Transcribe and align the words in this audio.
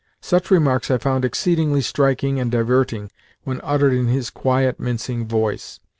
Such 0.19 0.49
remarks 0.49 0.89
I 0.89 0.97
found 0.97 1.23
exceedingly 1.23 1.81
striking 1.81 2.39
and 2.39 2.49
diverting 2.49 3.11
when 3.43 3.61
uttered 3.63 3.93
in 3.93 4.07
his 4.07 4.31
quiet, 4.31 4.79
mincing 4.79 5.27
voice. 5.27 5.79